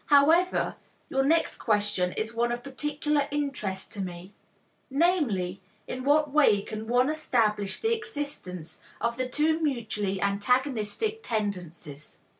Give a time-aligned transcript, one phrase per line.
[0.07, 0.77] However,
[1.09, 4.33] your next question is one of particular interest to me,
[4.89, 12.17] namely: in what way can one establish the existence of the two mutually antagonistic tendencies?